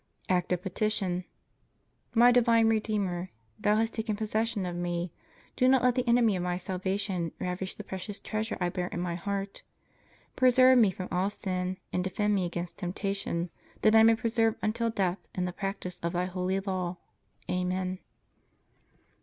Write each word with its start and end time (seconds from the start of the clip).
Act 0.29 0.51
of 0.51 0.63
Petition. 0.63 1.25
My 2.15 2.31
divine 2.31 2.67
Redeemer, 2.69 3.29
Thou 3.59 3.75
hast 3.75 3.93
taken 3.93 4.15
possession 4.15 4.65
of 4.65 4.75
me. 4.75 5.13
Do 5.55 5.67
not 5.67 5.83
let 5.83 5.93
the 5.93 6.07
enemy 6.09 6.35
of 6.35 6.41
my 6.41 6.57
salvation 6.57 7.31
ravish 7.39 7.75
the 7.75 7.83
precious 7.83 8.19
treasure 8.19 8.57
I 8.59 8.69
bear 8.69 8.87
in 8.87 8.99
my 8.99 9.13
heart. 9.13 9.61
Preserve 10.35 10.79
me 10.79 10.89
from 10.89 11.07
all 11.11 11.29
sin, 11.29 11.77
and 11.93 12.03
defend 12.03 12.33
me 12.33 12.45
against 12.47 12.79
temptation, 12.79 13.51
that 13.83 13.95
I 13.95 14.01
may 14.01 14.15
persevere 14.15 14.57
until 14.63 14.89
death 14.89 15.19
in 15.35 15.45
the 15.45 15.53
practice 15.53 15.99
of 16.01 16.13
Thy 16.13 16.25
holy 16.25 16.59
law. 16.61 16.97
Amen. 17.47 17.99